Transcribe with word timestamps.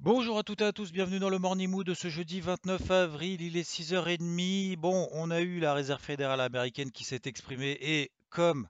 Bonjour 0.00 0.38
à 0.38 0.44
toutes 0.44 0.60
et 0.60 0.64
à 0.64 0.72
tous, 0.72 0.92
bienvenue 0.92 1.18
dans 1.18 1.28
le 1.28 1.40
Morning 1.40 1.68
Mood 1.68 1.84
de 1.84 1.92
ce 1.92 2.06
jeudi 2.06 2.40
29 2.40 2.88
avril, 2.88 3.42
il 3.42 3.56
est 3.56 3.68
6h30. 3.68 4.76
Bon, 4.76 5.08
on 5.10 5.28
a 5.32 5.40
eu 5.40 5.58
la 5.58 5.74
réserve 5.74 6.00
fédérale 6.00 6.40
américaine 6.40 6.92
qui 6.92 7.02
s'est 7.02 7.22
exprimée 7.24 7.76
et 7.80 8.12
comme 8.30 8.68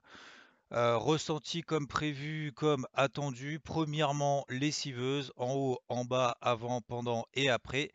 euh, 0.73 0.97
ressenti 0.97 1.61
comme 1.61 1.87
prévu, 1.87 2.51
comme 2.55 2.87
attendu. 2.95 3.59
Premièrement, 3.59 4.43
lessiveuse, 4.49 5.31
en 5.37 5.53
haut, 5.53 5.77
en 5.87 6.03
bas, 6.03 6.35
avant, 6.41 6.81
pendant 6.81 7.27
et 7.35 7.47
après. 7.47 7.91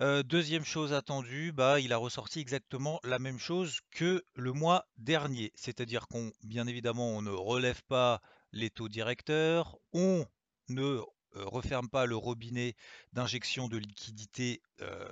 Euh, 0.00 0.22
deuxième 0.22 0.64
chose 0.64 0.94
attendue, 0.94 1.52
bah, 1.52 1.80
il 1.80 1.92
a 1.92 1.98
ressorti 1.98 2.40
exactement 2.40 2.98
la 3.04 3.18
même 3.18 3.38
chose 3.38 3.80
que 3.90 4.24
le 4.36 4.52
mois 4.52 4.86
dernier. 4.96 5.52
C'est-à-dire 5.54 6.08
qu'on, 6.08 6.32
bien 6.42 6.66
évidemment, 6.66 7.10
on 7.10 7.20
ne 7.20 7.30
relève 7.30 7.82
pas 7.88 8.22
les 8.52 8.70
taux 8.70 8.88
directeurs, 8.88 9.76
on 9.92 10.24
ne 10.70 11.02
referme 11.36 11.88
pas 11.88 12.06
le 12.06 12.16
robinet 12.16 12.74
d'injection 13.12 13.68
de 13.68 13.76
liquidité, 13.76 14.60
euh, 14.80 15.08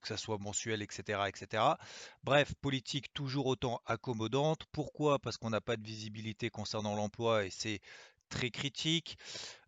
que 0.00 0.08
ça 0.08 0.16
soit 0.16 0.38
mensuel, 0.38 0.82
etc., 0.82 1.22
etc. 1.28 1.62
Bref, 2.22 2.54
politique 2.60 3.12
toujours 3.12 3.46
autant 3.46 3.80
accommodante. 3.86 4.64
Pourquoi? 4.72 5.18
Parce 5.18 5.36
qu'on 5.36 5.50
n'a 5.50 5.60
pas 5.60 5.76
de 5.76 5.84
visibilité 5.84 6.50
concernant 6.50 6.94
l'emploi 6.94 7.44
et 7.44 7.50
c'est 7.50 7.80
très 8.28 8.50
critique. 8.50 9.18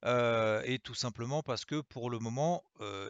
Euh, 0.05 0.62
et 0.64 0.78
tout 0.78 0.94
simplement 0.94 1.42
parce 1.42 1.64
que 1.64 1.80
pour 1.80 2.11
le 2.11 2.18
moment, 2.18 2.64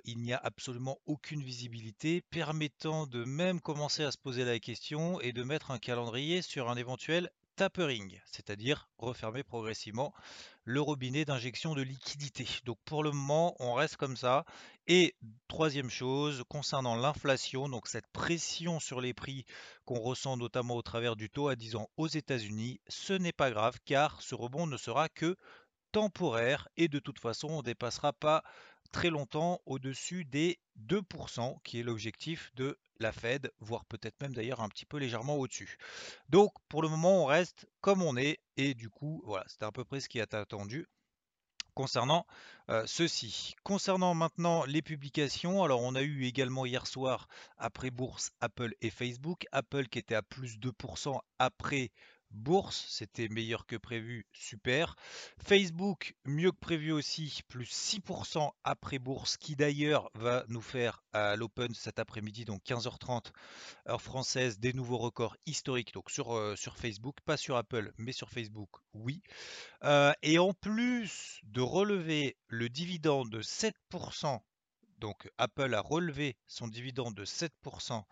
il 0.05 0.19
n'y 0.19 0.33
a 0.33 0.41
absolument 0.43 0.99
aucune 1.07 1.43
visibilité 1.43 2.23
permettant 2.31 3.07
de 3.07 3.25
même 3.25 3.61
commencer 3.61 4.05
à 4.05 4.11
se 4.11 4.19
poser 4.19 4.45
la 4.45 4.59
question 4.59 5.21
et 5.21 5.33
de 5.33 5.43
mettre 5.43 5.71
un 5.71 5.79
calendrier 5.79 6.43
sur 6.43 6.69
un 6.69 6.77
éventuel 6.77 7.31
tapering, 7.57 8.21
c'est-à-dire 8.27 8.89
refermer 8.99 9.43
progressivement 9.43 10.13
le 10.67 10.81
robinet 10.81 11.25
d'injection 11.25 11.75
de 11.75 11.83
liquidité. 11.83 12.45
Donc 12.65 12.77
pour 12.85 13.05
le 13.05 13.13
moment, 13.13 13.55
on 13.61 13.73
reste 13.75 13.97
comme 13.97 14.17
ça. 14.17 14.45
Et 14.89 15.15
troisième 15.47 15.91
chose, 15.91 16.43
concernant 16.49 16.97
l'inflation, 16.97 17.69
donc 17.69 17.87
cette 17.87 18.09
pression 18.09 18.81
sur 18.81 19.01
les 19.01 19.15
prix 19.15 19.45
qu'on 19.85 20.01
ressent 20.01 20.37
notamment 20.37 20.75
au 20.75 20.83
travers 20.83 21.15
du 21.15 21.31
taux 21.31 21.49
à 21.49 21.55
10 21.55 21.77
ans 21.77 21.89
aux 21.97 22.09
États-Unis, 22.09 22.81
ce 22.89 23.13
n'est 23.13 23.33
pas 23.33 23.53
grave 23.53 23.79
car 23.85 24.21
ce 24.21 24.35
rebond 24.35 24.67
ne 24.67 24.77
sera 24.77 25.09
que 25.09 25.37
temporaire 25.93 26.69
et 26.77 26.89
de 26.89 26.99
toute 26.99 27.21
façon, 27.21 27.49
on 27.49 27.59
ne 27.59 27.63
dépassera 27.63 28.13
pas 28.13 28.43
très 28.87 29.11
longtemps 29.11 29.61
au-dessus 29.67 30.25
des 30.25 30.59
2%, 30.87 31.61
qui 31.63 31.81
est 31.81 31.83
l'objectif 31.83 32.53
de 32.55 32.79
la 32.99 33.13
Fed, 33.13 33.53
voire 33.61 33.85
peut-être 33.85 34.21
même 34.21 34.35
d'ailleurs 34.35 34.61
un 34.61 34.69
petit 34.69 34.87
peu 34.87 34.99
légèrement 34.99 35.37
au-dessus. 35.37 35.77
Donc 36.29 36.53
pour 36.69 36.83
le 36.83 36.89
moment, 36.89 37.23
on 37.23 37.27
reste 37.27 37.67
comme 37.81 38.03
on 38.03 38.17
est, 38.17 38.41
et 38.57 38.75
du 38.75 38.89
coup, 38.89 39.23
voilà, 39.25 39.45
c'était 39.49 39.65
à 39.65 39.73
peu 39.73 39.85
près 39.85 40.01
ce 40.01 40.09
qui 40.09 40.19
est 40.19 40.35
attendu 40.35 40.87
concernant 41.77 42.27
euh, 42.71 42.83
ceci. 42.87 43.55
Concernant 43.63 44.15
maintenant 44.15 44.65
les 44.65 44.83
publications, 44.83 45.63
alors 45.63 45.83
on 45.83 45.95
a 45.95 46.03
eu 46.03 46.25
également 46.25 46.65
hier 46.65 46.87
soir 46.87 47.29
après 47.59 47.91
bourse 47.91 48.33
Apple 48.41 48.75
et 48.81 48.91
Facebook. 48.91 49.47
Apple 49.53 49.87
qui 49.87 49.99
était 49.99 50.15
à 50.15 50.23
plus 50.23 50.59
2% 50.59 51.21
après 51.39 51.93
bourse, 52.37 52.87
c'était 52.89 53.29
meilleur 53.29 53.67
que 53.67 53.77
prévu, 53.77 54.27
super. 54.33 54.97
Facebook, 55.43 56.15
mieux 56.25 56.53
que 56.53 56.59
prévu 56.59 56.93
aussi, 56.93 57.41
plus 57.49 57.67
6% 57.67 58.51
après 58.65 58.99
bourse, 58.99 59.37
qui 59.37 59.57
d'ailleurs 59.57 60.11
va 60.15 60.45
nous 60.49 60.61
faire 60.61 61.03
à 61.13 61.37
l'Open 61.37 61.75
cet 61.75 61.99
après-midi, 61.99 62.45
donc 62.45 62.63
15h30 62.65 63.33
heure 63.89 64.03
française, 64.03 64.59
des 64.59 64.73
nouveaux 64.73 64.99
records 64.99 65.37
historiques, 65.47 65.93
donc 65.93 66.11
sur, 66.11 66.37
euh, 66.37 66.55
sur 66.57 66.77
Facebook, 66.77 67.17
pas 67.25 67.37
sur 67.37 67.57
Apple, 67.57 67.93
mais 67.99 68.13
sur 68.13 68.31
Facebook, 68.31 68.71
oui. 68.93 69.23
Euh, 69.85 70.13
et 70.23 70.39
en 70.39 70.53
plus 70.53 71.41
de 71.45 71.61
relever 71.61 72.37
le 72.49 72.69
dividende 72.69 73.31
de 73.31 73.43
7%, 73.43 74.41
donc 74.99 75.29
Apple 75.39 75.75
a 75.75 75.81
relevé 75.81 76.37
son 76.47 76.69
dividende 76.69 77.15
de 77.15 77.25
7% 77.25 78.05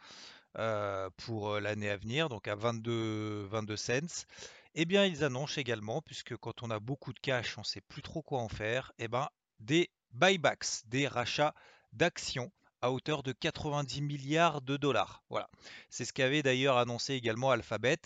euh, 0.58 1.10
pour 1.16 1.60
l'année 1.60 1.90
à 1.90 1.96
venir, 1.96 2.28
donc 2.28 2.48
à 2.48 2.54
22, 2.54 3.46
22 3.46 3.76
cents. 3.76 4.26
Eh 4.74 4.84
bien, 4.84 5.04
ils 5.04 5.24
annoncent 5.24 5.60
également, 5.60 6.02
puisque 6.02 6.36
quand 6.36 6.62
on 6.62 6.70
a 6.70 6.80
beaucoup 6.80 7.12
de 7.12 7.20
cash, 7.20 7.56
on 7.58 7.60
ne 7.62 7.66
sait 7.66 7.80
plus 7.80 8.02
trop 8.02 8.22
quoi 8.22 8.40
en 8.40 8.48
faire, 8.48 8.92
eh 8.98 9.08
ben, 9.08 9.28
des 9.60 9.90
buybacks, 10.12 10.84
des 10.86 11.06
rachats 11.06 11.54
d'actions 11.92 12.50
à 12.84 12.90
hauteur 12.90 13.22
de 13.22 13.32
90 13.32 14.02
milliards 14.02 14.60
de 14.60 14.76
dollars. 14.76 15.22
Voilà. 15.30 15.48
C'est 15.88 16.04
ce 16.04 16.12
qu'avait 16.12 16.42
d'ailleurs 16.42 16.76
annoncé 16.76 17.14
également 17.14 17.50
Alphabet, 17.50 17.98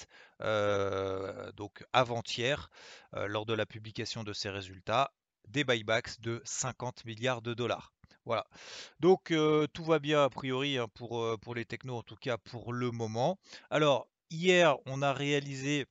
euh, 0.43 1.51
donc 1.53 1.85
avant-hier, 1.93 2.71
euh, 3.15 3.27
lors 3.27 3.45
de 3.45 3.55
la 3.55 3.67
publication 3.67 4.23
de 4.23 4.33
ses 4.33 4.51
résultats, 4.51 5.11
des 5.49 5.65
buybacks 5.65 6.21
de 6.21 6.41
50 6.45 7.05
milliards 7.07 7.43
de 7.43 7.55
dollars. 7.55 7.93
Voilà. 8.28 8.44
Donc 9.00 9.33
tout 9.72 9.84
va 9.84 9.99
bien 9.99 10.22
a 10.22 10.28
priori 10.28 10.77
hein, 10.77 10.87
pour, 10.93 11.55
les 11.55 11.65
technos, 11.65 11.97
en 11.97 12.03
tout 12.03 12.16
cas 12.16 12.37
pour 12.37 12.75
le 12.75 12.91
moment. 12.91 13.39
Alors, 13.71 14.06
hier, 14.28 14.77
on 14.84 15.00
a 15.00 15.15
réalisé, 15.15 15.87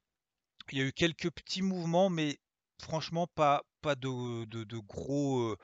il 0.71 0.77
y 0.77 0.81
a 0.81 0.85
eu 0.85 0.93
quelques 0.93 1.31
petits 1.31 1.63
mouvements, 1.63 2.11
mais 2.11 2.37
franchement 2.79 3.25
pas, 3.25 3.63
de, 3.95 4.79
gros, 4.81 5.55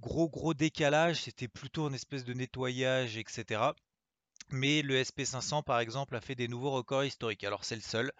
gros, 0.00 0.28
gros 0.28 0.54
décalage. 0.54 1.22
C'était 1.22 1.46
plutôt 1.46 1.86
une 1.86 1.94
espèce 1.94 2.24
de 2.24 2.32
nettoyage, 2.32 3.16
etc. 3.16 3.60
Mais 4.50 4.82
le 4.82 5.02
SP500, 5.02 5.62
par 5.62 5.80
exemple, 5.80 6.16
a 6.16 6.20
fait 6.20 6.34
des 6.34 6.48
nouveaux 6.48 6.70
records 6.70 7.04
historiques. 7.04 7.44
Alors, 7.44 7.64
c'est 7.64 7.76
le 7.76 7.82
seul. 7.82 8.12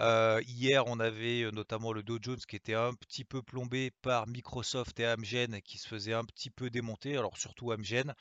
Euh, 0.00 0.40
hier, 0.46 0.86
on 0.86 1.00
avait 1.00 1.50
notamment 1.52 1.92
le 1.92 2.02
Dow 2.02 2.18
Jones 2.20 2.40
qui 2.46 2.56
était 2.56 2.74
un 2.74 2.94
petit 2.94 3.24
peu 3.24 3.42
plombé 3.42 3.90
par 4.02 4.26
Microsoft 4.26 4.98
et 5.00 5.06
Amgen 5.06 5.60
qui 5.62 5.78
se 5.78 5.88
faisait 5.88 6.14
un 6.14 6.24
petit 6.24 6.50
peu 6.50 6.70
démonter. 6.70 7.16
Alors, 7.16 7.36
surtout 7.38 7.72
Amgen 7.72 8.14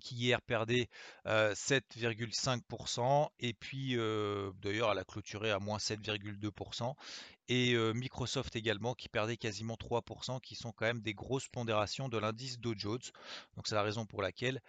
qui 0.00 0.14
hier 0.14 0.40
perdait 0.40 0.88
7,5% 1.26 3.28
et 3.38 3.52
puis 3.52 3.96
d'ailleurs 4.62 4.90
elle 4.90 4.98
a 4.98 5.04
clôturé 5.04 5.50
à 5.50 5.58
moins 5.58 5.78
7,2% 5.78 6.94
et 7.48 7.76
Microsoft 7.94 8.56
également 8.56 8.94
qui 8.94 9.08
perdait 9.08 9.36
quasiment 9.36 9.74
3% 9.74 10.40
qui 10.40 10.54
sont 10.54 10.72
quand 10.72 10.86
même 10.86 11.02
des 11.02 11.14
grosses 11.14 11.48
pondérations 11.48 12.08
de 12.08 12.18
l'indice 12.18 12.58
Dow 12.58 12.74
Jones. 12.76 12.98
Donc 13.56 13.66
c'est 13.66 13.74
la 13.74 13.82
raison 13.82 14.06
pour 14.06 14.22
laquelle 14.22 14.60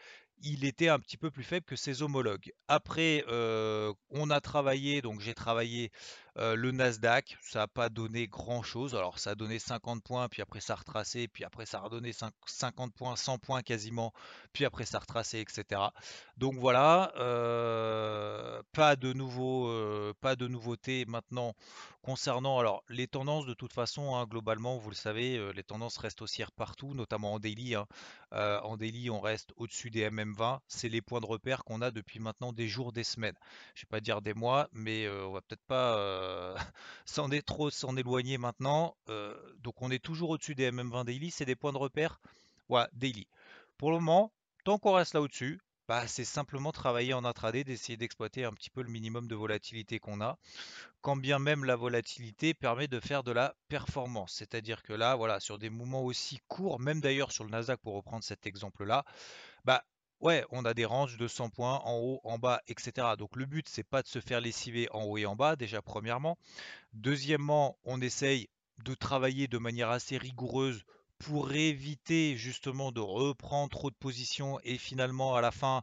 il 0.43 0.65
était 0.65 0.89
un 0.89 0.99
petit 0.99 1.17
peu 1.17 1.31
plus 1.31 1.43
faible 1.43 1.65
que 1.65 1.75
ses 1.75 2.01
homologues. 2.01 2.51
Après, 2.67 3.23
on 3.27 4.29
a 4.29 4.41
travaillé, 4.41 5.01
donc 5.01 5.21
j'ai 5.21 5.33
travaillé 5.33 5.91
le 6.35 6.71
Nasdaq, 6.71 7.37
ça 7.41 7.59
n'a 7.59 7.67
pas 7.67 7.89
donné 7.89 8.27
grand-chose. 8.27 8.95
Alors 8.95 9.19
ça 9.19 9.31
a 9.31 9.35
donné 9.35 9.59
50 9.59 10.03
points, 10.03 10.29
puis 10.29 10.41
après 10.41 10.61
ça 10.61 10.73
a 10.73 10.75
retracé, 10.77 11.27
puis 11.27 11.43
après 11.43 11.65
ça 11.65 11.79
a 11.79 11.81
redonné 11.81 12.11
50 12.13 12.93
points, 12.93 13.15
100 13.15 13.37
points 13.39 13.61
quasiment, 13.61 14.13
puis 14.53 14.65
après 14.65 14.85
ça 14.85 14.97
a 14.97 14.99
retracé, 15.01 15.39
etc. 15.39 15.81
Donc 16.37 16.55
voilà, 16.55 17.11
pas 18.71 18.95
de 18.95 19.13
nouveau, 19.13 20.13
pas 20.21 20.35
de 20.35 20.47
nouveautés 20.47 21.05
maintenant 21.05 21.53
concernant 22.01 22.57
alors 22.57 22.83
les 22.89 23.07
tendances 23.07 23.45
de 23.45 23.53
toute 23.53 23.73
façon, 23.73 24.15
hein, 24.15 24.25
globalement, 24.25 24.77
vous 24.77 24.89
le 24.89 24.95
savez, 24.95 25.51
les 25.53 25.63
tendances 25.63 25.97
restent 25.97 26.21
haussières 26.21 26.51
partout, 26.51 26.93
notamment 26.93 27.33
en 27.33 27.39
daily. 27.39 27.75
Hein. 27.75 27.85
en 28.31 28.77
daily, 28.77 29.09
on 29.09 29.19
reste 29.19 29.51
au-dessus 29.57 29.89
des 29.91 30.09
MM20. 30.09 30.59
C'est 30.67 30.89
les 30.89 31.01
points 31.01 31.19
de 31.19 31.25
repère 31.25 31.63
qu'on 31.63 31.81
a 31.81 31.91
depuis 31.91 32.19
maintenant 32.19 32.53
des 32.53 32.67
jours, 32.67 32.91
des 32.91 33.03
semaines. 33.03 33.35
Je 33.75 33.81
vais 33.81 33.89
pas 33.89 33.99
dire 33.99 34.21
des 34.21 34.33
mois, 34.33 34.67
mais 34.73 35.07
on 35.09 35.33
va 35.33 35.41
peut-être 35.41 35.63
pas 35.67 35.95
s'en 37.05 37.31
est 37.31 37.45
trop 37.45 37.69
s'en 37.69 37.95
éloigner 37.97 38.37
maintenant. 38.37 38.95
donc 39.59 39.81
on 39.81 39.91
est 39.91 40.03
toujours 40.03 40.31
au-dessus 40.31 40.55
des 40.55 40.71
MM20 40.71 41.05
daily, 41.05 41.31
c'est 41.31 41.45
des 41.45 41.55
points 41.55 41.73
de 41.73 41.77
repère. 41.77 42.19
Ouais, 42.69 42.85
daily. 42.93 43.27
Pour 43.77 43.91
le 43.91 43.99
moment, 43.99 44.31
tant 44.63 44.77
qu'on 44.77 44.93
reste 44.93 45.13
là 45.13 45.21
au-dessus, 45.21 45.59
bah, 45.91 46.07
c'est 46.07 46.23
simplement 46.23 46.71
travailler 46.71 47.13
en 47.13 47.25
intraday, 47.25 47.65
d'essayer 47.65 47.97
d'exploiter 47.97 48.45
un 48.45 48.53
petit 48.53 48.69
peu 48.69 48.81
le 48.81 48.89
minimum 48.89 49.27
de 49.27 49.35
volatilité 49.35 49.99
qu'on 49.99 50.21
a, 50.21 50.37
quand 51.01 51.17
bien 51.17 51.37
même 51.37 51.65
la 51.65 51.75
volatilité 51.75 52.53
permet 52.53 52.87
de 52.87 53.01
faire 53.01 53.23
de 53.23 53.33
la 53.33 53.55
performance. 53.67 54.31
C'est-à-dire 54.33 54.83
que 54.83 54.93
là, 54.93 55.15
voilà, 55.15 55.41
sur 55.41 55.57
des 55.57 55.69
mouvements 55.69 56.05
aussi 56.05 56.39
courts, 56.47 56.79
même 56.79 57.01
d'ailleurs 57.01 57.33
sur 57.33 57.43
le 57.43 57.49
Nasdaq 57.49 57.79
pour 57.81 57.95
reprendre 57.95 58.23
cet 58.23 58.45
exemple-là, 58.45 59.03
bah 59.65 59.83
Ouais, 60.21 60.45
on 60.51 60.65
a 60.65 60.75
des 60.75 60.85
ranges 60.85 61.17
de 61.17 61.27
100 61.27 61.49
points 61.49 61.81
en 61.83 61.97
haut, 61.97 62.21
en 62.23 62.37
bas, 62.37 62.61
etc. 62.67 63.15
Donc 63.17 63.35
le 63.35 63.45
but, 63.45 63.67
c'est 63.67 63.83
pas 63.83 64.03
de 64.03 64.07
se 64.07 64.19
faire 64.19 64.39
lessiver 64.39 64.87
en 64.91 65.03
haut 65.03 65.17
et 65.17 65.25
en 65.25 65.35
bas, 65.35 65.55
déjà 65.55 65.81
premièrement. 65.81 66.37
Deuxièmement, 66.93 67.75
on 67.85 67.99
essaye 68.01 68.47
de 68.85 68.93
travailler 68.93 69.47
de 69.47 69.57
manière 69.57 69.89
assez 69.89 70.17
rigoureuse 70.17 70.83
pour 71.17 71.51
éviter 71.53 72.37
justement 72.37 72.91
de 72.91 72.99
reprendre 72.99 73.69
trop 73.71 73.89
de 73.89 73.95
positions 73.95 74.59
et 74.63 74.77
finalement 74.77 75.35
à 75.35 75.41
la 75.41 75.51
fin 75.51 75.81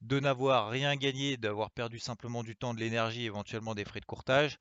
de 0.00 0.18
n'avoir 0.18 0.70
rien 0.70 0.96
gagné, 0.96 1.36
d'avoir 1.36 1.70
perdu 1.70 1.98
simplement 1.98 2.42
du 2.42 2.56
temps, 2.56 2.74
de 2.74 2.80
l'énergie, 2.80 3.26
éventuellement 3.26 3.74
des 3.74 3.84
frais 3.84 4.00
de 4.00 4.06
courtage, 4.06 4.58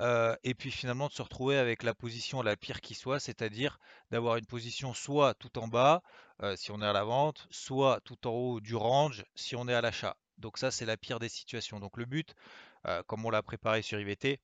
euh, 0.00 0.34
et 0.44 0.54
puis 0.54 0.70
finalement 0.70 1.08
de 1.08 1.12
se 1.12 1.22
retrouver 1.22 1.58
avec 1.58 1.82
la 1.82 1.94
position 1.94 2.42
la 2.42 2.56
pire 2.56 2.80
qui 2.80 2.94
soit, 2.94 3.20
c'est-à-dire 3.20 3.78
d'avoir 4.10 4.36
une 4.36 4.46
position 4.46 4.94
soit 4.94 5.34
tout 5.34 5.58
en 5.58 5.68
bas, 5.68 6.02
euh, 6.42 6.56
si 6.56 6.70
on 6.70 6.80
est 6.80 6.86
à 6.86 6.92
la 6.92 7.04
vente, 7.04 7.46
soit 7.50 8.00
tout 8.04 8.26
en 8.26 8.30
haut 8.30 8.60
du 8.60 8.76
range, 8.76 9.24
si 9.34 9.56
on 9.56 9.68
est 9.68 9.74
à 9.74 9.80
l'achat. 9.80 10.16
Donc 10.38 10.56
ça, 10.56 10.70
c'est 10.70 10.86
la 10.86 10.96
pire 10.96 11.18
des 11.18 11.28
situations. 11.28 11.80
Donc 11.80 11.96
le 11.96 12.04
but, 12.04 12.34
euh, 12.86 13.02
comme 13.06 13.26
on 13.26 13.30
l'a 13.30 13.42
préparé 13.42 13.82
sur 13.82 14.00
IVT, 14.00 14.40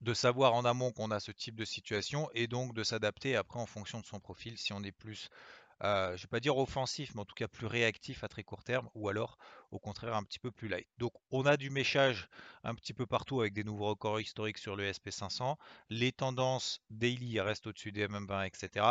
de 0.00 0.14
savoir 0.14 0.54
en 0.54 0.64
amont 0.64 0.92
qu'on 0.92 1.10
a 1.10 1.20
ce 1.20 1.32
type 1.32 1.54
de 1.54 1.64
situation 1.64 2.28
et 2.34 2.46
donc 2.46 2.74
de 2.74 2.82
s'adapter 2.82 3.36
après 3.36 3.58
en 3.58 3.66
fonction 3.66 4.00
de 4.00 4.06
son 4.06 4.20
profil 4.20 4.58
si 4.58 4.72
on 4.72 4.82
est 4.82 4.92
plus 4.92 5.30
euh, 5.82 6.08
je 6.08 6.12
ne 6.12 6.18
vais 6.18 6.28
pas 6.28 6.40
dire 6.40 6.56
offensif, 6.56 7.14
mais 7.14 7.20
en 7.22 7.24
tout 7.24 7.34
cas 7.34 7.48
plus 7.48 7.66
réactif 7.66 8.24
à 8.24 8.28
très 8.28 8.42
court 8.42 8.62
terme, 8.62 8.88
ou 8.94 9.08
alors 9.08 9.38
au 9.70 9.78
contraire 9.78 10.14
un 10.14 10.22
petit 10.22 10.38
peu 10.38 10.50
plus 10.50 10.68
light. 10.68 10.86
Donc 10.98 11.12
on 11.30 11.46
a 11.46 11.56
du 11.56 11.70
méchage 11.70 12.28
un 12.62 12.74
petit 12.74 12.94
peu 12.94 13.06
partout 13.06 13.40
avec 13.40 13.52
des 13.52 13.64
nouveaux 13.64 13.86
records 13.86 14.20
historiques 14.20 14.58
sur 14.58 14.76
le 14.76 14.90
SP500. 14.90 15.56
Les 15.90 16.12
tendances 16.12 16.80
daily 16.90 17.40
restent 17.40 17.66
au-dessus 17.66 17.92
des 17.92 18.06
MM20, 18.06 18.46
etc. 18.46 18.86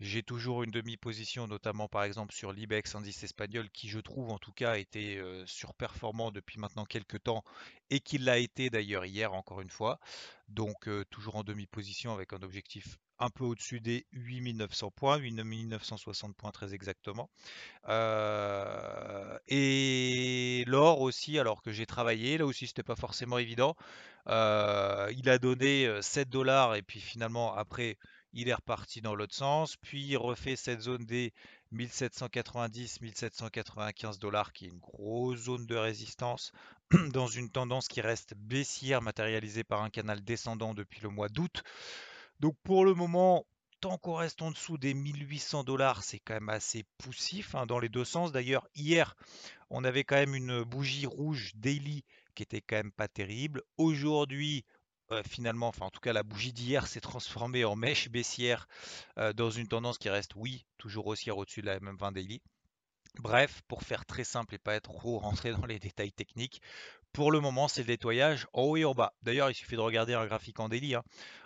J'ai 0.00 0.22
toujours 0.22 0.62
une 0.62 0.70
demi-position, 0.70 1.46
notamment 1.46 1.88
par 1.88 2.04
exemple 2.04 2.34
sur 2.34 2.52
l'IBEX 2.52 2.94
indice 2.94 3.22
espagnol, 3.24 3.70
qui 3.70 3.88
je 3.88 3.98
trouve 3.98 4.30
en 4.30 4.38
tout 4.38 4.52
cas 4.52 4.76
était 4.76 5.16
euh, 5.18 5.44
surperformant 5.46 6.30
depuis 6.30 6.58
maintenant 6.58 6.84
quelques 6.84 7.22
temps 7.22 7.44
et 7.90 8.00
qui 8.00 8.18
l'a 8.18 8.38
été 8.38 8.70
d'ailleurs 8.70 9.04
hier 9.04 9.32
encore 9.34 9.60
une 9.60 9.70
fois. 9.70 9.98
Donc 10.48 10.88
euh, 10.88 11.04
toujours 11.10 11.36
en 11.36 11.44
demi-position 11.44 12.14
avec 12.14 12.32
un 12.32 12.42
objectif 12.42 12.98
un 13.18 13.30
peu 13.30 13.44
au-dessus 13.44 13.80
des 13.80 14.06
8900 14.12 14.90
points, 14.92 15.18
8960 15.18 16.36
points 16.36 16.50
très 16.52 16.74
exactement. 16.74 17.28
Euh, 17.88 19.38
et 19.48 20.17
l'or 20.66 21.00
aussi, 21.00 21.38
alors 21.38 21.62
que 21.62 21.72
j'ai 21.72 21.86
travaillé, 21.86 22.38
là 22.38 22.46
aussi 22.46 22.66
c'était 22.66 22.82
pas 22.82 22.96
forcément 22.96 23.38
évident. 23.38 23.76
Il 24.26 25.28
a 25.28 25.38
donné 25.38 25.88
7 26.02 26.28
dollars 26.28 26.74
et 26.74 26.82
puis 26.82 27.00
finalement 27.00 27.54
après 27.54 27.96
il 28.32 28.48
est 28.48 28.54
reparti 28.54 29.00
dans 29.00 29.14
l'autre 29.14 29.34
sens, 29.34 29.76
puis 29.76 30.04
il 30.04 30.16
refait 30.16 30.56
cette 30.56 30.82
zone 30.82 31.06
des 31.06 31.32
1790-1795 31.72 34.18
dollars 34.18 34.52
qui 34.52 34.66
est 34.66 34.68
une 34.68 34.78
grosse 34.78 35.44
zone 35.44 35.66
de 35.66 35.76
résistance 35.76 36.52
dans 37.12 37.26
une 37.26 37.50
tendance 37.50 37.88
qui 37.88 38.00
reste 38.00 38.34
baissière 38.34 39.02
matérialisée 39.02 39.64
par 39.64 39.82
un 39.82 39.90
canal 39.90 40.22
descendant 40.22 40.74
depuis 40.74 41.00
le 41.00 41.08
mois 41.08 41.28
d'août. 41.28 41.64
Donc 42.40 42.56
pour 42.62 42.84
le 42.84 42.94
moment, 42.94 43.44
tant 43.80 43.98
qu'on 43.98 44.14
reste 44.14 44.42
en 44.42 44.50
dessous 44.50 44.78
des 44.78 44.94
1800 44.94 45.64
dollars, 45.64 46.02
c'est 46.02 46.18
quand 46.18 46.34
même 46.34 46.48
assez 46.48 46.84
poussif 46.98 47.54
hein, 47.54 47.66
dans 47.66 47.78
les 47.78 47.88
deux 47.88 48.04
sens. 48.04 48.32
D'ailleurs, 48.32 48.66
hier, 48.74 49.16
on 49.70 49.84
avait 49.84 50.04
quand 50.04 50.16
même 50.16 50.34
une 50.34 50.62
bougie 50.62 51.06
rouge 51.06 51.52
daily 51.54 52.04
qui 52.34 52.42
était 52.42 52.60
quand 52.60 52.76
même 52.76 52.92
pas 52.92 53.08
terrible. 53.08 53.62
Aujourd'hui, 53.76 54.64
euh, 55.10 55.22
finalement, 55.26 55.68
enfin 55.68 55.86
en 55.86 55.90
tout 55.90 56.00
cas 56.00 56.12
la 56.12 56.22
bougie 56.22 56.52
d'hier 56.52 56.86
s'est 56.86 57.00
transformée 57.00 57.64
en 57.64 57.76
mèche 57.76 58.10
baissière 58.10 58.68
euh, 59.18 59.32
dans 59.32 59.50
une 59.50 59.68
tendance 59.68 59.98
qui 59.98 60.10
reste, 60.10 60.34
oui, 60.36 60.66
toujours 60.76 61.06
haussière 61.06 61.38
au-dessus 61.38 61.62
de 61.62 61.66
la 61.66 61.80
MM20 61.80 62.12
daily. 62.12 62.42
Bref, 63.18 63.62
pour 63.66 63.82
faire 63.82 64.04
très 64.04 64.22
simple 64.22 64.54
et 64.54 64.58
pas 64.58 64.74
être 64.74 64.92
trop 64.92 65.18
rentré 65.18 65.50
dans 65.52 65.66
les 65.66 65.78
détails 65.78 66.12
techniques, 66.12 66.60
pour 67.12 67.32
le 67.32 67.40
moment, 67.40 67.68
c'est 67.68 67.82
le 67.82 67.88
nettoyage 67.88 68.46
en 68.52 68.62
haut 68.62 68.76
et 68.76 68.84
en 68.84 68.94
bas. 68.94 69.14
D'ailleurs, 69.22 69.50
il 69.50 69.54
suffit 69.54 69.76
de 69.76 69.80
regarder 69.80 70.14
un 70.14 70.26
graphique 70.26 70.60
en 70.60 70.68
daily. 70.68 70.94
Hein. 70.94 71.02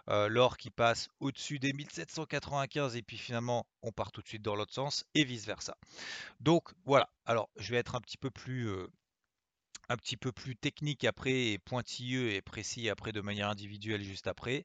Euh, 0.08 0.28
l'or 0.28 0.56
qui 0.56 0.70
passe 0.70 1.08
au-dessus 1.20 1.58
des 1.58 1.72
1795 1.72 2.96
et 2.96 3.02
puis 3.02 3.16
finalement, 3.16 3.66
on 3.82 3.92
part 3.92 4.10
tout 4.10 4.20
de 4.20 4.26
suite 4.26 4.42
dans 4.42 4.56
l'autre 4.56 4.74
sens 4.74 5.04
et 5.14 5.24
vice-versa. 5.24 5.76
Donc 6.40 6.70
voilà. 6.84 7.08
Alors, 7.24 7.48
je 7.56 7.70
vais 7.70 7.78
être 7.78 7.94
un 7.94 8.00
petit 8.00 8.18
peu 8.18 8.30
plus 8.30 8.68
euh, 8.68 8.88
un 9.92 9.96
petit 9.96 10.16
peu 10.16 10.32
plus 10.32 10.56
technique 10.56 11.04
après 11.04 11.52
et 11.52 11.58
pointilleux 11.58 12.32
et 12.32 12.40
précis 12.40 12.88
après 12.88 13.12
de 13.12 13.20
manière 13.20 13.48
individuelle 13.48 14.02
juste 14.02 14.26
après. 14.26 14.64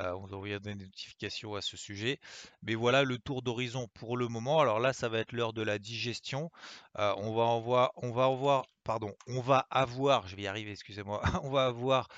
Euh, 0.00 0.12
on 0.12 0.26
vous 0.26 0.34
envoyer 0.34 0.58
des 0.58 0.74
notifications 0.74 1.54
à 1.54 1.62
ce 1.62 1.76
sujet. 1.76 2.18
Mais 2.62 2.74
voilà 2.74 3.04
le 3.04 3.18
tour 3.18 3.42
d'horizon 3.42 3.88
pour 3.94 4.16
le 4.16 4.28
moment. 4.28 4.60
Alors 4.60 4.80
là, 4.80 4.92
ça 4.92 5.08
va 5.08 5.20
être 5.20 5.32
l'heure 5.32 5.52
de 5.52 5.62
la 5.62 5.78
digestion. 5.78 6.50
Euh, 6.98 7.14
on 7.18 7.34
va 7.34 7.42
en 7.42 7.60
voir, 7.60 7.92
on 7.96 8.10
va 8.10 8.28
en 8.28 8.34
voir, 8.34 8.66
pardon, 8.82 9.14
on 9.28 9.40
va 9.40 9.66
avoir, 9.70 10.26
je 10.26 10.34
vais 10.36 10.42
y 10.42 10.46
arriver, 10.46 10.72
excusez-moi, 10.72 11.22
on 11.44 11.50
va 11.50 11.66
avoir 11.66 12.08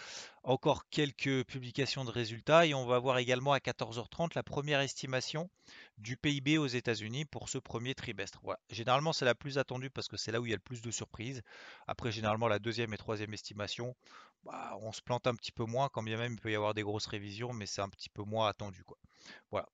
encore 0.43 0.89
quelques 0.89 1.45
publications 1.45 2.05
de 2.05 2.11
résultats 2.11 2.67
et 2.67 2.73
on 2.73 2.87
va 2.87 2.99
voir 2.99 3.19
également 3.19 3.53
à 3.53 3.59
14h30 3.59 4.31
la 4.35 4.45
première 4.45 4.81
estimation 4.81 5.51
du 5.99 6.17
PIB 6.17 6.59
aux 6.59 6.67
États-Unis 6.67 7.25
pour 7.25 7.49
ce 7.49 7.59
premier 7.59 7.95
trimestre. 7.95 8.41
Généralement, 8.71 9.13
c'est 9.13 9.25
la 9.25 9.35
plus 9.35 9.59
attendue 9.59 9.91
parce 9.91 10.09
que 10.09 10.17
c'est 10.17 10.33
là 10.33 10.41
où 10.41 10.47
il 10.47 10.51
y 10.51 10.53
a 10.53 10.57
le 10.57 10.63
plus 10.63 10.83
de 10.83 10.91
surprises. 10.91 11.43
Après, 11.87 12.13
généralement, 12.13 12.49
la 12.49 12.59
deuxième 12.59 12.93
et 12.93 12.99
troisième 12.99 13.33
estimation, 13.33 13.97
bah, 14.45 14.77
on 14.81 14.93
se 14.93 15.03
plante 15.03 15.27
un 15.27 15.35
petit 15.35 15.53
peu 15.53 15.65
moins, 15.65 15.89
quand 15.89 16.03
bien 16.03 16.17
même 16.17 16.35
il 16.35 16.41
peut 16.41 16.53
y 16.53 16.55
avoir 16.55 16.75
des 16.75 16.83
grosses 16.83 17.07
révisions, 17.07 17.53
mais 17.53 17.67
c'est 17.67 17.83
un 17.83 17.89
petit 17.89 18.09
peu 18.09 18.23
moins 18.23 18.49
attendu. 18.49 18.85
Quoi. 18.85 18.99
Voilà. 19.51 19.69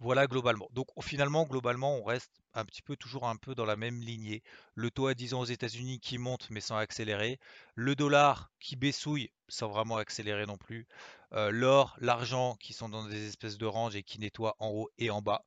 Voilà 0.00 0.26
globalement. 0.26 0.68
Donc 0.72 0.88
finalement, 1.00 1.44
globalement, 1.44 1.96
on 1.96 2.04
reste 2.04 2.42
un 2.52 2.66
petit 2.66 2.82
peu 2.82 2.96
toujours 2.96 3.26
un 3.26 3.36
peu 3.36 3.54
dans 3.54 3.64
la 3.64 3.76
même 3.76 4.00
lignée. 4.00 4.42
Le 4.74 4.90
taux 4.90 5.06
à 5.06 5.14
10 5.14 5.32
ans 5.32 5.40
aux 5.40 5.46
États-Unis 5.46 6.00
qui 6.00 6.18
monte 6.18 6.50
mais 6.50 6.60
sans 6.60 6.76
accélérer. 6.76 7.40
Le 7.74 7.94
dollar 7.94 8.50
qui 8.60 8.76
baissouille 8.76 9.30
sans 9.48 9.68
vraiment 9.68 9.96
accélérer 9.96 10.44
non 10.44 10.58
plus. 10.58 10.86
Euh, 11.32 11.50
l'or, 11.50 11.96
l'argent 11.98 12.56
qui 12.56 12.74
sont 12.74 12.90
dans 12.90 13.08
des 13.08 13.26
espèces 13.26 13.56
de 13.56 13.64
ranges 13.64 13.96
et 13.96 14.02
qui 14.02 14.20
nettoient 14.20 14.56
en 14.58 14.68
haut 14.68 14.90
et 14.98 15.08
en 15.08 15.22
bas. 15.22 15.44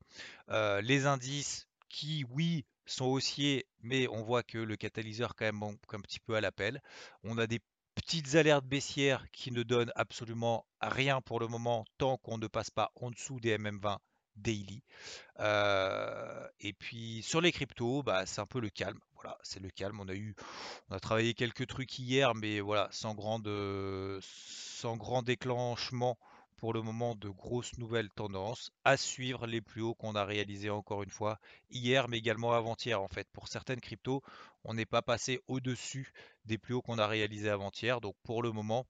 Euh, 0.50 0.82
les 0.82 1.06
indices 1.06 1.68
qui, 1.88 2.26
oui, 2.32 2.66
sont 2.88 3.06
haussiers, 3.06 3.68
mais 3.82 4.08
on 4.08 4.24
voit 4.24 4.42
que 4.42 4.58
le 4.58 4.76
catalyseur 4.78 5.36
quand 5.36 5.46
même 5.46 5.58
manque 5.58 5.78
un 5.94 6.02
petit 6.02 6.20
peu 6.20 6.36
à 6.36 6.42
l'appel. 6.42 6.82
On 7.24 7.38
a 7.38 7.46
des 7.46 7.60
petites 7.94 8.34
alertes 8.34 8.66
baissières 8.66 9.30
qui 9.32 9.52
ne 9.52 9.62
donnent 9.62 9.92
absolument 9.96 10.66
rien 10.82 11.22
pour 11.22 11.40
le 11.40 11.48
moment 11.48 11.86
tant 12.00 12.18
qu'on 12.18 12.40
ne 12.40 12.48
passe 12.48 12.72
pas 12.72 12.92
en 12.96 13.12
dessous 13.12 13.40
des 13.40 13.56
MM20 13.58 14.00
daily. 14.40 14.84
Et 16.60 16.74
puis 16.74 17.22
sur 17.24 17.42
les 17.42 17.52
cryptos, 17.52 18.04
bah, 18.04 18.26
c'est 18.26 18.42
un 18.42 18.46
peu 18.46 18.60
le 18.60 18.70
calme. 18.70 19.00
Voilà, 19.16 19.38
c'est 19.44 19.60
le 19.60 19.70
calme. 19.70 20.00
On 20.00 20.08
a 20.08 20.16
eu, 20.16 20.34
on 20.90 20.96
a 20.96 21.00
travaillé 21.00 21.34
quelques 21.34 21.68
trucs 21.68 22.00
hier, 22.00 22.36
mais 22.36 22.62
voilà, 22.62 22.88
sans 22.92 23.16
grande, 23.16 23.50
sans 24.22 24.96
grand 24.98 25.24
déclenchement 25.24 26.18
pour 26.56 26.74
le 26.74 26.82
moment 26.82 27.16
de 27.16 27.30
grosses 27.30 27.78
nouvelles 27.78 28.10
tendances. 28.10 28.72
À 28.84 28.98
suivre 28.98 29.48
les 29.48 29.62
plus 29.62 29.82
hauts 29.82 29.94
qu'on 29.96 30.16
a 30.16 30.26
réalisés 30.26 30.70
encore 30.70 31.04
une 31.04 31.10
fois 31.10 31.40
hier, 31.70 32.08
mais 32.08 32.18
également 32.18 32.54
avant-hier 32.54 33.02
en 33.02 33.08
fait. 33.08 33.28
Pour 33.32 33.48
certaines 33.48 33.82
cryptos, 33.82 34.22
on 34.64 34.74
n'est 34.74 34.86
pas 34.86 35.02
passé 35.02 35.42
au-dessus 35.48 36.12
des 36.46 36.58
plus 36.58 36.74
hauts 36.74 36.82
qu'on 36.82 36.98
a 36.98 37.08
réalisés 37.08 37.50
avant-hier. 37.50 38.02
Donc 38.02 38.16
pour 38.24 38.42
le 38.44 38.52
moment, 38.52 38.86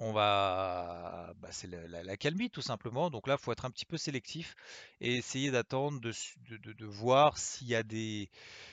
on 0.00 0.12
va, 0.12 1.32
bah, 1.38 1.48
c'est 1.50 1.68
la, 1.68 2.16
calmie 2.16 2.50
tout 2.50 2.62
simplement. 2.62 3.10
Donc 3.10 3.26
là, 3.26 3.36
faut 3.36 3.52
être 3.52 3.64
un 3.64 3.70
petit 3.70 3.86
peu 3.86 3.96
sélectif 3.96 4.54
et 5.00 5.16
essayer 5.16 5.50
d'attendre 5.50 6.00
de, 6.00 6.84
voir 6.86 7.38
s'il 7.38 7.68
y 7.68 7.74
a 7.74 7.82
des, 7.82 8.30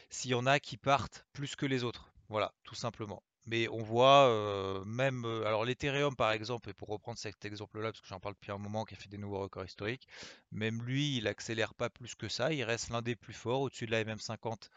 s'il 0.10 0.32
y 0.32 0.36
en 0.36 0.46
a 0.46 0.60
qui 0.60 0.78
partent 0.78 1.26
plus 1.34 1.56
que 1.56 1.66
les 1.66 1.84
autres. 1.84 2.12
Voilà, 2.30 2.54
tout 2.64 2.76
simplement. 2.76 3.24
Mais 3.48 3.68
on 3.70 3.84
voit 3.84 4.28
euh, 4.28 4.84
même, 4.86 5.24
euh, 5.26 5.46
alors 5.46 5.66
l'Ethereum 5.66 6.16
par 6.16 6.32
exemple, 6.32 6.70
et 6.70 6.74
pour 6.74 6.88
reprendre 6.88 7.20
cet 7.20 7.46
exemple-là, 7.46 7.92
parce 7.92 8.02
que 8.02 8.08
j'en 8.08 8.20
parle 8.20 8.34
depuis 8.34 8.52
un 8.52 8.58
moment, 8.58 8.86
qui 8.86 8.96
a 8.96 8.98
fait 8.98 9.10
des 9.10 9.20
nouveaux 9.20 9.40
records 9.40 9.66
historiques, 9.66 10.08
même 10.52 10.82
lui, 10.82 11.18
il 11.18 11.28
accélère 11.28 11.76
pas 11.76 11.90
plus 11.90 12.16
que 12.16 12.28
ça. 12.28 12.54
Il 12.54 12.64
reste 12.64 12.90
l'un 12.90 13.02
des 13.04 13.16
plus 13.16 13.34
forts, 13.34 13.62
au-dessus 13.62 13.86
de 13.86 13.92
la 13.92 14.04
MM50 14.04 14.70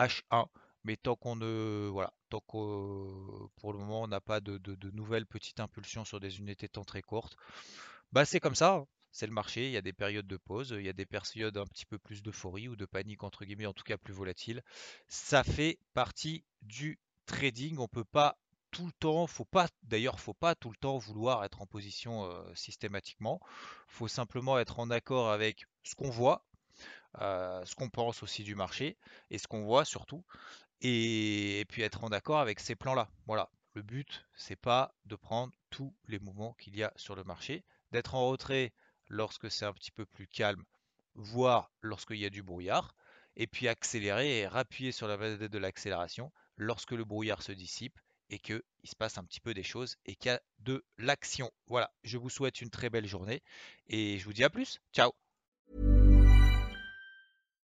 H1. 0.00 0.46
Mais 0.84 0.96
tant 0.96 1.16
qu'on 1.16 1.36
ne, 1.36 1.88
voilà, 1.92 2.12
tant 2.30 2.40
qu'on, 2.40 3.50
pour 3.56 3.72
le 3.72 3.78
moment, 3.78 4.02
on 4.02 4.08
n'a 4.08 4.20
pas 4.20 4.40
de, 4.40 4.60
nouvelles 4.92 5.26
petites 5.26 5.60
impulsions 5.60 6.04
sur 6.04 6.20
des 6.20 6.38
unités 6.38 6.66
de 6.66 6.72
temps 6.72 6.84
très 6.84 7.02
courtes, 7.02 7.36
bah 8.12 8.24
c'est 8.24 8.40
comme 8.40 8.54
ça. 8.54 8.74
Hein. 8.74 8.86
C'est 9.12 9.26
le 9.26 9.32
marché, 9.32 9.66
il 9.66 9.72
y 9.72 9.76
a 9.76 9.82
des 9.82 9.92
périodes 9.92 10.28
de 10.28 10.36
pause, 10.36 10.74
il 10.78 10.84
y 10.84 10.88
a 10.88 10.92
des 10.92 11.06
périodes 11.06 11.56
un 11.56 11.66
petit 11.66 11.84
peu 11.84 11.98
plus 11.98 12.22
d'euphorie 12.22 12.68
ou 12.68 12.76
de 12.76 12.86
panique, 12.86 13.24
entre 13.24 13.44
guillemets, 13.44 13.66
en 13.66 13.72
tout 13.72 13.82
cas 13.82 13.98
plus 13.98 14.14
volatile. 14.14 14.62
Ça 15.08 15.42
fait 15.42 15.78
partie 15.94 16.44
du 16.62 17.00
trading. 17.26 17.78
On 17.78 17.88
peut 17.88 18.04
pas 18.04 18.38
tout 18.70 18.86
le 18.86 18.92
temps, 18.92 19.26
faut 19.26 19.44
pas, 19.44 19.66
d'ailleurs, 19.82 20.20
faut 20.20 20.34
pas 20.34 20.54
tout 20.54 20.70
le 20.70 20.76
temps 20.76 20.98
vouloir 20.98 21.44
être 21.44 21.60
en 21.60 21.66
position 21.66 22.24
euh, 22.24 22.54
systématiquement. 22.54 23.40
Faut 23.88 24.08
simplement 24.08 24.58
être 24.58 24.78
en 24.78 24.90
accord 24.90 25.30
avec 25.30 25.66
ce 25.82 25.94
qu'on 25.94 26.10
voit, 26.10 26.44
ce 27.18 27.74
qu'on 27.74 27.88
pense 27.88 28.22
aussi 28.22 28.44
du 28.44 28.54
marché 28.54 28.96
et 29.30 29.38
ce 29.38 29.46
qu'on 29.46 29.64
voit 29.64 29.84
surtout 29.84 30.24
et, 30.82 31.64
puis 31.68 31.82
être 31.82 32.04
en 32.04 32.08
accord 32.08 32.38
avec 32.38 32.60
ces 32.60 32.74
plans-là. 32.74 33.08
Voilà. 33.26 33.50
Le 33.74 33.82
but, 33.82 34.26
c'est 34.34 34.56
pas 34.56 34.94
de 35.06 35.14
prendre 35.14 35.52
tous 35.70 35.94
les 36.08 36.18
mouvements 36.18 36.54
qu'il 36.54 36.76
y 36.76 36.82
a 36.82 36.92
sur 36.96 37.14
le 37.14 37.22
marché, 37.22 37.64
d'être 37.92 38.16
en 38.16 38.28
retrait 38.28 38.72
lorsque 39.08 39.50
c'est 39.50 39.64
un 39.64 39.72
petit 39.72 39.92
peu 39.92 40.04
plus 40.04 40.26
calme, 40.26 40.64
voire 41.14 41.70
lorsqu'il 41.80 42.18
y 42.18 42.26
a 42.26 42.30
du 42.30 42.42
brouillard, 42.42 42.96
et 43.36 43.46
puis 43.46 43.68
accélérer 43.68 44.40
et 44.40 44.44
appuyer 44.46 44.90
sur 44.90 45.06
la 45.06 45.16
vedette 45.16 45.52
de 45.52 45.58
l'accélération 45.58 46.32
lorsque 46.56 46.92
le 46.92 47.04
brouillard 47.04 47.42
se 47.42 47.52
dissipe 47.52 47.98
et 48.28 48.40
qu'il 48.40 48.62
se 48.84 48.96
passe 48.96 49.18
un 49.18 49.24
petit 49.24 49.40
peu 49.40 49.54
des 49.54 49.62
choses 49.62 49.96
et 50.04 50.16
qu'il 50.16 50.32
y 50.32 50.34
a 50.34 50.40
de 50.58 50.84
l'action. 50.98 51.50
Voilà, 51.68 51.92
je 52.02 52.18
vous 52.18 52.30
souhaite 52.30 52.60
une 52.60 52.70
très 52.70 52.90
belle 52.90 53.06
journée 53.06 53.42
et 53.86 54.18
je 54.18 54.24
vous 54.24 54.32
dis 54.32 54.44
à 54.44 54.50
plus. 54.50 54.80
Ciao. 54.92 55.12